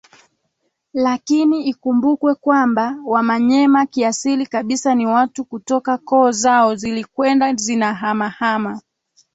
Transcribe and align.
Lakini 0.93 1.63
ikumbukwe 1.63 2.35
kwamba 2.35 2.97
Wamanyema 3.05 3.85
Kiasili 3.85 4.45
kabisa 4.45 4.95
ni 4.95 5.05
watu 5.07 5.45
kutoka 5.45 5.97
koo 5.97 6.31
zao 6.31 6.75
zilikwenda 6.75 7.53
zinahama 7.53 8.29
hama 8.29 8.81